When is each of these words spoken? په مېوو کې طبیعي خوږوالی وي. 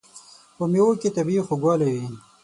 په 0.55 0.63
مېوو 0.71 0.99
کې 1.01 1.09
طبیعي 1.15 1.41
خوږوالی 1.47 1.89
وي. 1.93 2.05